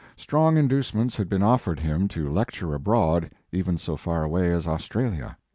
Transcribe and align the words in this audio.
Strong 0.15 0.57
inducements 0.57 1.15
had 1.17 1.29
been 1.29 1.43
offered 1.43 1.79
him 1.81 2.07
to 2.07 2.27
lecture 2.27 2.73
abroad, 2.73 3.29
even 3.51 3.77
so 3.77 3.95
far 3.95 4.23
away 4.23 4.51
as 4.51 4.65
Australia. 4.65 5.37